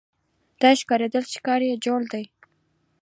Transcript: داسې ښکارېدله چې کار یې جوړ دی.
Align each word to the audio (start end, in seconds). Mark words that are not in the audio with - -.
داسې 0.61 0.81
ښکارېدله 0.83 1.27
چې 1.33 1.39
کار 1.47 1.61
یې 1.67 1.81
جوړ 1.85 2.01
دی. 2.13 2.23